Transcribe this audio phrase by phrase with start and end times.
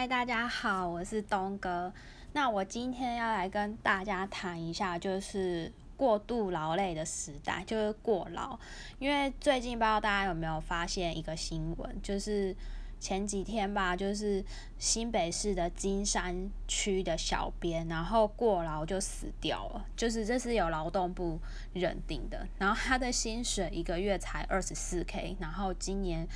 [0.00, 1.92] 嗨，大家好，我是东哥。
[2.32, 8.58] 那我今天要来跟大家谈一下，就是过度劳累的时代，就是过劳。
[8.98, 12.56] 因为最近不知道大家有没有发现一个新闻，就是
[12.98, 14.42] 前几天吧，就是
[14.78, 19.84] 新北市的金山区的小编，然后过劳就死掉了。
[19.94, 21.38] 就是这是有劳动部
[21.74, 26.26] 认定的，然后他的薪水一个月才二十四 K，然后今年。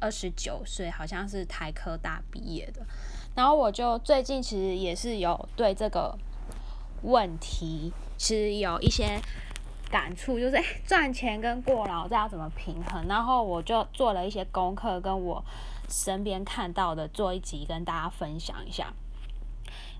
[0.00, 2.84] 二十九岁，好像是台科大毕业的。
[3.34, 6.18] 然后我就最近其实也是有对这个
[7.02, 9.20] 问题，其实有一些
[9.90, 13.06] 感触，就是赚钱跟过劳这要怎么平衡？
[13.06, 15.44] 然后我就做了一些功课，跟我
[15.88, 18.92] 身边看到的做一集跟大家分享一下。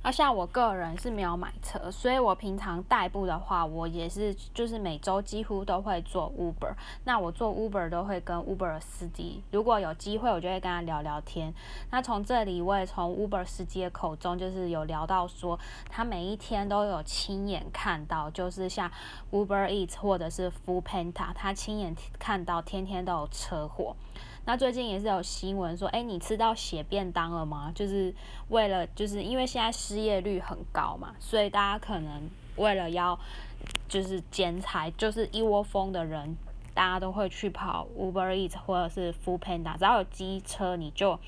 [0.03, 6.73] 那像我个人是没有买车，所以我平常代步的话，我也是就是每周几乎都会做 Uber。
[7.05, 11.53] 那我做 Uber 都会跟 Uber 司机，如果有机会，我就会跟他聊聊天。
[11.91, 15.59] 那从这里我也从 Uber 司机的口中，就是有聊到说，
[15.91, 18.91] 他每一天都有亲眼看到，就是像
[19.31, 23.95] Uber Eats 或者是 Food Panda，他亲眼看到天天都有车祸。
[24.45, 27.71] 那最近也是有新闻说，哎，你吃到血便当了吗？
[27.75, 28.13] 就是
[28.49, 33.19] 为了，就是因为现在失业率很高嘛，所以大家可能为了要
[33.89, 36.37] 就是兼财，就是一窝蜂的人。
[36.75, 41.19] 大家都会去跑 Uber Eats 或者是 Food Panda，只要有机车，你就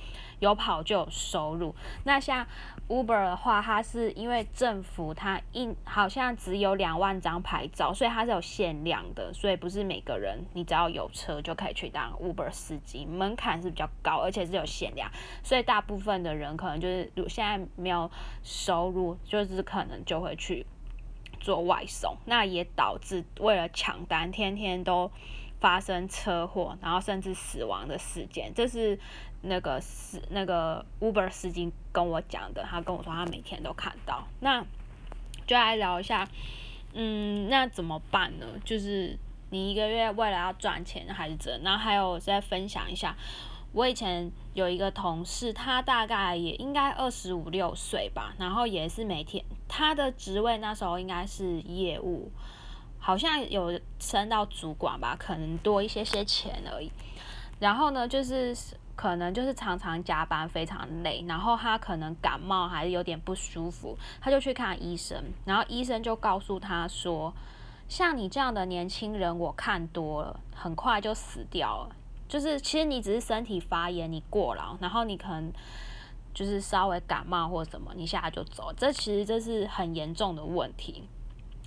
[0.40, 1.74] 有跑就有收入。
[2.04, 2.46] 那像
[2.88, 15.10] Uber 的话，它是因为政府它一好像只有两万张牌照，所以它是有限量的，所以不是每个人你只要有车就可以去当 Uber 司机，门槛是比较高，而且是有限量，
[15.42, 18.10] 所以大部分的人可能就是现在没有
[18.42, 20.66] 收入，就是可能就会去。
[21.42, 25.10] 做外送，那也导致为了抢单，天天都
[25.60, 28.50] 发生车祸，然后甚至死亡的事件。
[28.54, 28.98] 这是
[29.42, 34.26] 那个司那个 Uber 司机跟我讲的，他跟我说他每天都看到。
[34.40, 34.64] 那
[35.46, 36.26] 就来聊一下，
[36.94, 38.46] 嗯，那怎么办呢？
[38.64, 39.18] 就是
[39.50, 41.60] 你一个月为了要赚钱还是怎？
[41.62, 43.14] 然后还有再分享一下。
[43.72, 49.42] 我以前有一个同事，他大概也应该二十五六岁吧，然后也是每天
[49.74, 52.30] 他的职位那时候应该是业务，
[52.98, 56.92] 好像有升到主管吧，可能多一些些钱而已。
[57.58, 58.54] 然后呢，就是
[58.94, 67.32] 可能就是常常加班，非常累，然后他可能感冒还是有点不舒服，他就去看医生，然后医生就告诉他说，
[67.88, 71.96] 像你这样的年轻人，我看多了，很快就死掉了。
[72.28, 75.50] 就是其实你只是身体发炎，你过劳，然后你可能
[76.34, 81.04] 就是稍微感冒或什么，你现在就走，这其实这是很严重的问题。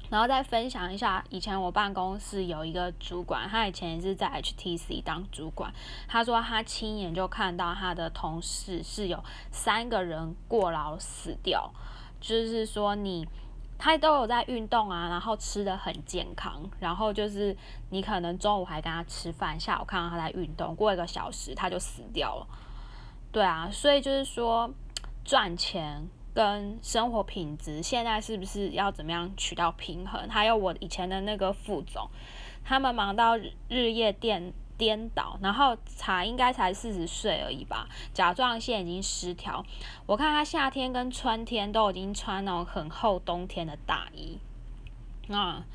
[0.10, 5.74] 然后再分享一下，以前我办公室有一个主管，他以前是在 HTC 当主管，
[6.08, 11.72] 他说他亲眼就看到他的同事是有三个人过劳死掉，
[12.20, 13.28] 就是说你。
[13.78, 17.56] 他都有在运动啊，然后吃的很健康，然后就是
[17.90, 22.48] 你可能中午还跟他吃饭，下午看到他在运动，过一个小时他就死掉了。
[23.36, 24.74] 对啊，所以就是说
[25.26, 30.30] 赚钱跟生活品质现在是不是要怎么样取到平衡？
[30.30, 32.10] 还有我以前的那个副总，
[32.64, 33.38] 他们忙到
[33.68, 34.54] 日夜颠。
[34.78, 39.66] 颠倒，然后才应该才四十岁而已吧，甲状腺已经失调。
[40.06, 44.38] 我看他夏天跟春天都已经穿那种很厚冬天的大衣。
[45.30, 45.66] 啊，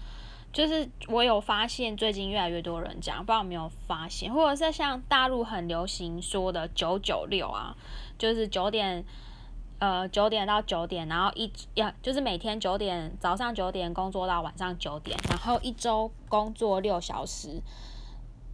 [0.53, 7.77] 就是我有发现最近越来越多人讲，不知道有没有发现，或者是像大陆很流行说的九九六啊，
[8.19, 9.05] 就是九点，
[9.79, 17.63] 呃九点到九点，然后一要就是每天九点早上九点工作到晚上九点，然后一周工作六小时。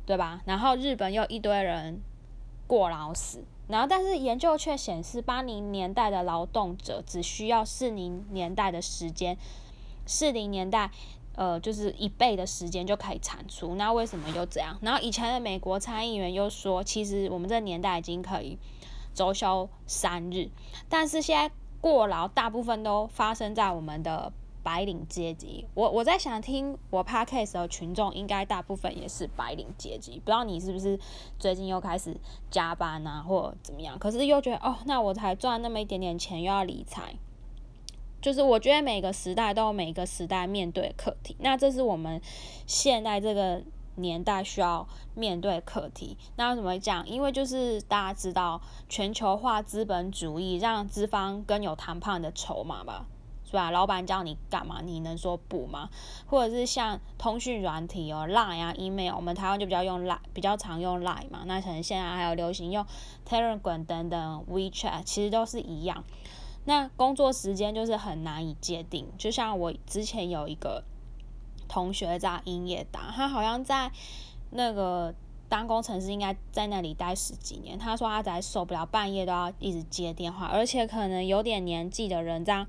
[0.07, 0.41] 对吧？
[0.45, 2.01] 然后日本又一堆人
[2.69, 9.37] 过劳死，然后但是研究却显示，八零年代的劳动者只需要四零年代的时间，
[10.07, 10.93] 四零年代
[11.37, 13.77] 呃就是一倍的时间就可以产出。
[13.77, 14.77] 那为什么又这样？
[14.83, 18.59] 然后以前的美国参议员又说，其实我们这年代已经可以
[19.15, 20.51] 周休三日，
[20.89, 24.33] 但是现在过劳大部分都发生在我们的。
[24.67, 30.19] 白领阶级，我我在想听我 podcast 的群众，应该大部分也是白领阶级。
[30.19, 30.99] 不知道你是不是
[31.39, 32.17] 最近又开始
[32.51, 33.97] 加班啊，或怎么样？
[33.97, 37.15] 可是又觉得哦，那我才赚那么一点点钱，又要理财。
[38.27, 42.21] 就是我觉得每个时代都有每个时代面对课题，那这是我们
[42.67, 43.63] 现在这个
[43.95, 46.19] 年代需要面对课题。
[46.35, 47.09] 那怎么讲？
[47.09, 53.07] 因为就是大家知道全球化资本主义让资方更有谈判的筹码吧。
[53.45, 53.71] 是吧？
[53.71, 55.89] 老板叫你干嘛，你能说不吗？
[56.27, 61.45] 或者是像通讯软体哦，Line 啊，email，我们台湾就比较用 Line，比较常用 Line 嘛。
[61.47, 62.85] 那可能现在还有流行用
[63.25, 66.03] Telegram 等等，WeChat，其实都是一样。
[66.67, 69.09] 那工作时间就是很难以界定。
[69.17, 70.85] 就像我之前有一个
[71.67, 73.91] 同学在英业达，他好像在
[74.51, 75.15] 那个
[75.49, 77.79] 当工程师，应该在那里待十几年。
[77.79, 82.67] 他说他才受不了半夜都要一直接电话，而且可能有点年纪的人这样。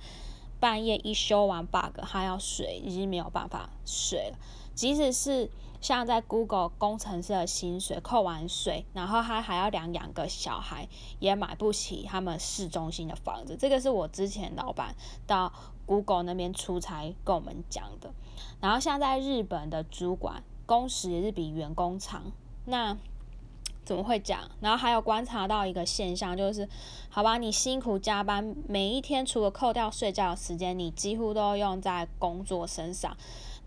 [0.59, 4.39] 半夜一修完 bug，他要睡，已经没有办法睡了。
[4.73, 10.87] 即使是像在 Google 工程师的薪水扣完税，然后他还要两两个小孩，
[11.19, 13.55] 也买不起他们市中心的房子。
[13.57, 14.95] 这个是我之前老板
[15.25, 15.51] 到
[15.85, 18.11] Google 那边出差跟我们讲的。
[18.59, 22.23] 然后像在日本的主管，工时也是比员工长。
[22.65, 22.97] 那
[23.85, 24.41] 怎么会讲？
[24.59, 26.67] 然后还有观察到一个现象，就是
[27.09, 33.15] 好吧，你辛苦加班，每一天除了扣掉睡觉的时间，你几乎都用在工作身上，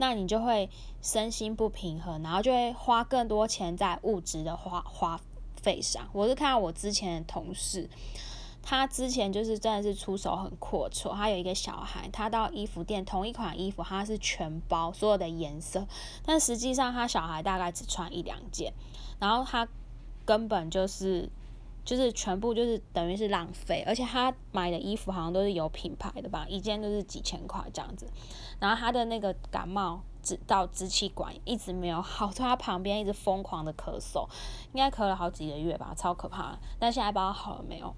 [0.00, 0.68] 那你就会
[1.00, 5.20] 身心不平衡，然后就会花更多钱在物质的花花
[5.62, 6.08] 费上。
[6.12, 7.88] 我是看到我之前的同事，
[8.62, 15.86] 他之前就是真的是出手很阔绰，他有一个小孩，他到衣服店同一款衣服，他是全包所有的颜色，
[16.24, 18.72] 但实际上他小孩大概只穿一两件，
[19.20, 19.68] 然后他。
[20.26, 21.28] 根本就是，
[21.84, 28.06] 就是全部就是等于是浪费，而且他买的衣服好像都是有品牌的吧，一件都是几千块这样子。
[28.58, 34.28] 然后他的那个感冒支到支气管一直没有好，在他旁边一直疯狂的咳嗽，
[34.72, 36.56] 应该咳了好几个月吧，超可怕。
[36.78, 37.94] 但现在不知道好了没有。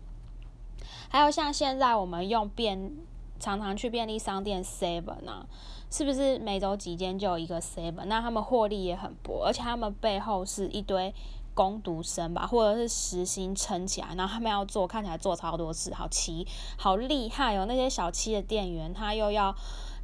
[1.09, 2.93] 还有像现在我们用便
[3.39, 5.47] 常常去便利商店 Seven 啊，
[5.91, 8.05] 是不是每周几间就有一个 Seven？
[8.07, 11.13] 那他们获利也很薄，而且他们背后是一堆。
[11.55, 16.47] 攻读生吧，或者是实薪撑起来，然后他们要做，看起来做超多事，好奇，
[16.79, 17.67] 好厉害哦！
[17.67, 19.55] 那些小七的店员，他又要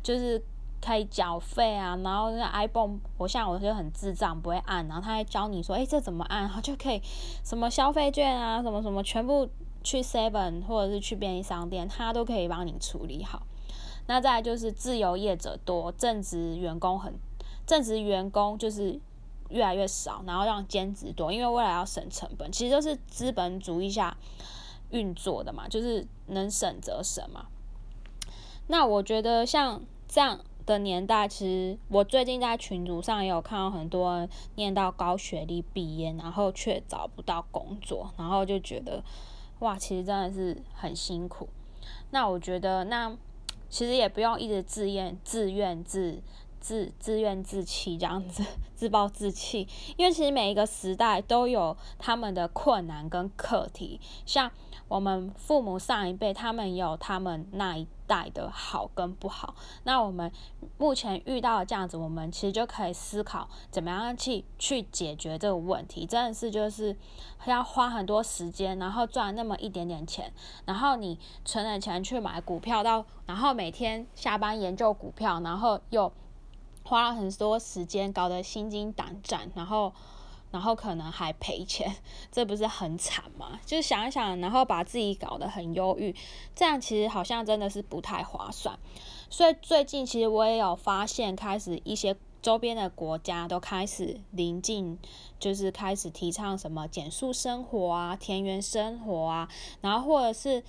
[0.03, 0.43] 就是
[0.81, 7.01] 可以缴费啊，然后那 iPhone，我像我就很智障，不会按，然后他还教你说，哎，这怎么按，他就可以
[7.43, 9.49] 什么消费券啊，什么什么，全部
[9.83, 13.43] 去 Seven 或者是去便利商店，他都可以帮你处理好。
[14.07, 17.15] 那再就是自由业者多，正职员工很，
[17.67, 19.01] 正职员工就是。
[19.51, 24.17] 越来越少，然后让兼职多，因为未来要省成本，其实都是资本主义下
[24.91, 27.47] 运作的嘛，就是能省则省嘛。
[28.67, 39.03] 那我觉得像这样的年代，其实我最近在群组上也有看到很多念到高学历毕业，然后却找不到工作，然后就觉得
[39.61, 41.49] 哇，其实真的是很辛苦。
[42.11, 43.17] 那我觉得那
[43.71, 46.23] 其实也不用一直自怨自愿自。
[46.61, 48.45] 自自怨自弃这样子，
[48.75, 49.67] 自暴自弃，
[49.97, 54.51] 因为其实每一个时代都有他们的困难跟课题，像
[54.89, 60.33] 我们父母上一辈，他们有他们那一代的好跟不好，那我们
[60.79, 66.97] 目前遇到这样子，我们其实就可以思考怎么样去去解决这个问题，真的是就是
[67.45, 70.33] 要花很多时间，然后赚那么一点点钱，
[70.65, 76.11] 然后你存了钱去买股票，到然后每天下班研究股票，然后又。
[76.89, 79.93] 花了很多时间，搞得心惊胆战，然后，
[80.51, 81.95] 然后可能还赔钱，
[82.33, 83.61] 这不是很惨吗？
[83.67, 86.17] 就是想一想，然后把自己搞得很忧郁，
[86.55, 88.79] 这样其实好像真的是不太划算。
[89.29, 94.99] 所以最近其实我也有发现，开始一些周边的国家都开始临近，
[95.39, 99.47] 就是开始提倡什么减速生活啊、田园生活啊，
[99.83, 100.65] 然后或者是。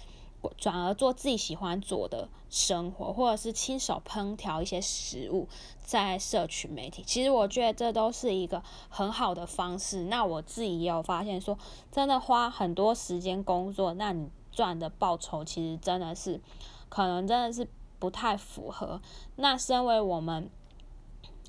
[0.58, 5.48] 转而做自己喜欢做的生活，或者是亲手烹调一些食物，
[5.84, 10.06] 在社群媒体，其实我觉得这都是一个很好的方式。
[10.06, 11.58] 那我自己也有发现，说
[11.92, 16.40] 真的花很多时间工作，那你赚的报酬其实真的是，
[16.88, 17.68] 可能真的是
[18.00, 19.02] 不太符合。
[19.36, 20.50] 那身为我们，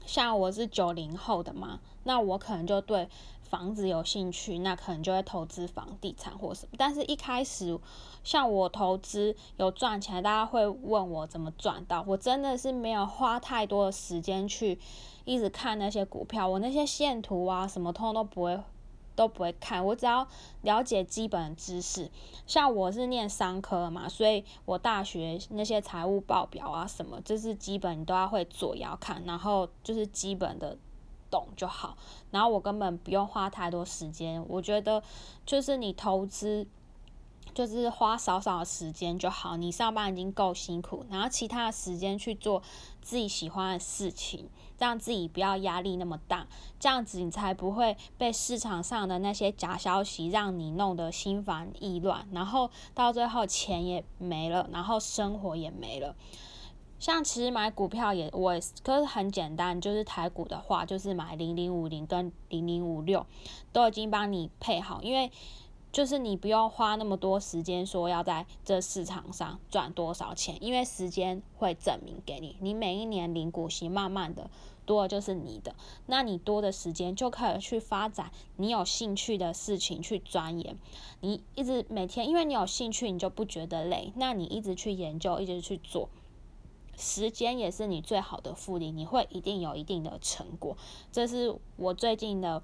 [0.05, 3.09] 像我是九零后的嘛，那我可能就对。
[3.51, 6.77] 房子有兴趣，那可能就会投资房地产或什么。
[6.79, 7.77] 但是一开始，
[8.23, 12.05] 像我投资有赚钱，大家会问我怎么赚到。
[12.07, 14.79] 我真的是没有花太多的时间去
[15.25, 18.61] 一直看那些股票，我那些线图啊什么，通通都不会
[19.17, 19.85] 都不会看。
[19.85, 20.25] 我只要
[20.63, 22.09] 了解基本知识。
[22.47, 29.21] 像我是念商科嘛，所以我大学那些财务报表啊什么，就是基本你都要会做，也要看。
[29.25, 30.79] 然后就是基本的。
[31.31, 31.97] 懂就好，
[32.31, 34.45] 然后我根本不用花太多时间。
[34.49, 35.03] 我觉得
[35.47, 36.67] 就是你投资，
[37.55, 39.57] 就是花少少的时间就好。
[39.57, 42.63] 你上班已经够辛苦，然后其他的时间去做
[43.01, 46.47] 自己喜欢的事情，让自己不要压力那么大。
[46.79, 56.15] 这样子你才不会被市场上的那些假消息让你弄得心烦意乱，然后到最后钱也没了，然后生活也没了。
[57.01, 58.53] 像其实买股票也我，
[58.85, 63.27] 可是很简单，就是台股的话，就是买零零五零跟零零五六，
[63.73, 65.33] 都已经帮你配好，因为
[65.91, 74.51] 就是你不用花那么多时间说要在这市场上赚多少钱，因为时间会证明给你，你每一年领股息，慢慢的
[74.85, 80.77] 多的就是你的，那你多的时间就可以去发展你有兴趣的事情去钻研，
[81.23, 86.11] 你一直每天，因为你有兴趣，你就不觉得累，那你一直去研究，一直去做。
[87.01, 90.77] 时间也是你最好的复利，你会一定有一定的成果。
[91.11, 92.63] 这是我最近的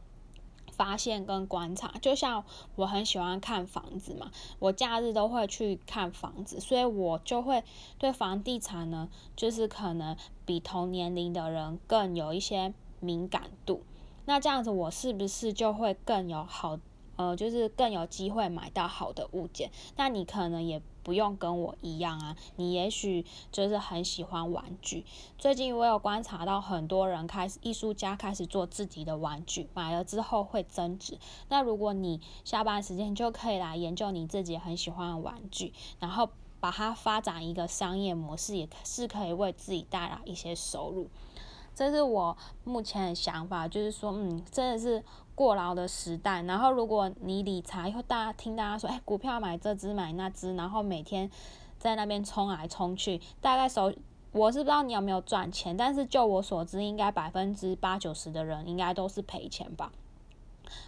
[0.70, 1.92] 发现跟观察。
[2.00, 2.44] 就像
[2.76, 7.64] 我很喜欢看房子嘛，我假日都会去看房子，所以我就会
[7.98, 13.82] 对房地产呢，就是可能比同年龄的人更有一些敏感度。
[14.26, 16.78] 那这样子，我是不是就会更有好？
[17.16, 19.70] 呃，就是更有机会买到好的物件。
[19.96, 25.04] 那你可能也不用跟我一样啊，你也许就是很喜欢玩具。
[25.38, 31.18] 最近我有观察到很多人开始，艺术家开始做自己的玩具，买了之后会增值。
[31.48, 41.08] 那如果你下班时间就可以来研究你自己很喜欢的玩具，然后把它发展一个商业模式，也是可以为自己带来一些收入。
[41.76, 45.04] 这是我目前的想法，就是说，嗯，真的是
[45.34, 46.40] 过劳的时代。
[46.44, 51.30] 然后，如果你理财，后大家听大家说，哎，股票买这只买那只，然后每天
[51.78, 53.92] 在那边冲来冲去，大概手
[54.32, 59.92] 我是不知道你有没有赚钱，但是就我所知，应该百分之八九十的人应该都是赔钱吧。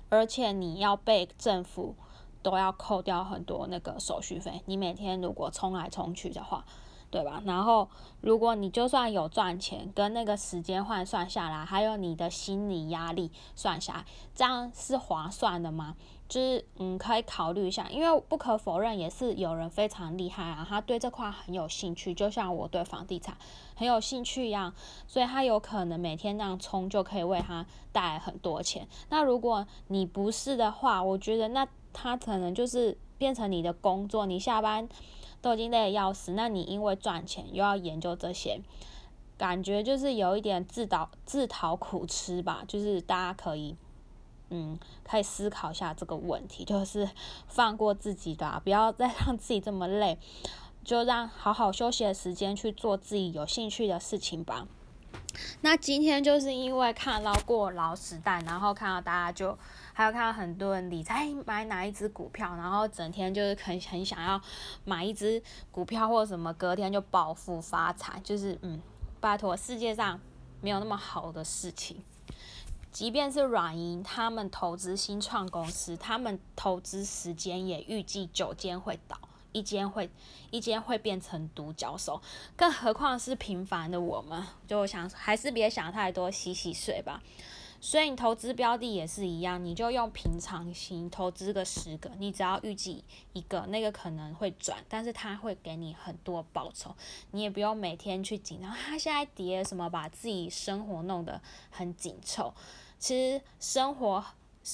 [0.08, 1.94] 而且你要被政府
[2.42, 6.64] 都要扣掉很多那个手续费，你每天如果冲来冲去的话。
[7.10, 7.42] 对吧？
[7.46, 7.88] 然后，
[8.20, 15.96] 如果你就算有赚钱，跟那个时间换算下来，还有你的心理压力算下来，这样是划算的吗？
[16.28, 23.34] 就是嗯，可以考虑一下，因为不可否认，也是有人非常厉害啊，他对这块很有兴趣，就像我对房地产
[23.74, 24.74] 很有兴趣一样，
[25.06, 28.86] 所以他有可能每天那样冲就可以为他带来很多钱。
[29.08, 34.86] 那如果你不是的话，我觉得那他可能就是变成你的工作，你下班。
[35.40, 38.60] 都已经累得要死，那你因为赚钱又要研究这些，
[39.36, 42.64] 感觉就是有一点自导自讨苦吃吧。
[42.66, 43.76] 就是大家可以，
[44.50, 47.08] 嗯，可以思考一下这个问题，就是
[47.46, 50.18] 放过自己的，不要再让自己这么累，
[50.84, 54.66] 就让好好休息的时间去做自己有兴趣的事情吧。
[55.60, 59.56] 那今天就是因为看到过劳时代，然后看到大家就
[59.92, 64.40] 还有看到很多人理财买哪一只股票，然后整天就是很很想要
[64.84, 68.80] 买一只股票或者什么，隔天就暴富发财，就是嗯，
[69.20, 70.20] 拜托，世界上
[70.60, 72.02] 没有那么好的事情。
[72.90, 79.16] 即便是软银他们投资新创公司，他们投资时间也预计九间会倒。
[79.58, 80.08] 一间会，
[80.52, 82.22] 一间会变成独角兽，
[82.54, 84.40] 更何况是平凡的我们。
[84.68, 87.20] 就想还是别想太多，洗洗睡吧。
[87.80, 96.94] 所以你投资标的也是一样，你就用平常心投资个十个，你只要预计一个，那个可能会转，但是它会给你很多报酬，
[97.32, 102.54] 你也不用每天去紧张，它现在跌什么，把自己生活弄得很紧凑。
[103.00, 104.24] 其实生活。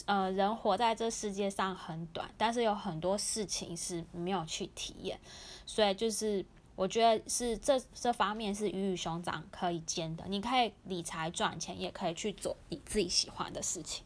[0.07, 5.21] 呃，人活在这世界上很短，但是有很多事情是没有去体验，
[5.65, 10.25] 所以就是我觉得是这这方面是鱼与熊掌可以兼的。
[10.27, 14.05] 你可以理财赚钱，也可以去做你自己喜欢的事情。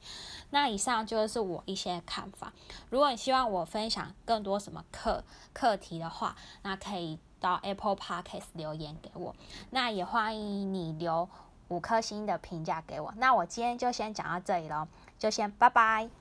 [0.51, 2.53] 那以上就是我一些看法。
[2.91, 9.35] 如果你希望我分享更多什么课课题的话，那可以到 Apple Podcast 留言给我。
[9.71, 11.29] 那也欢迎你留
[11.69, 13.13] 五颗星的评价给我。
[13.17, 14.89] 那我今天就先讲到这里喽。
[15.19, 16.18] 就先拜拜。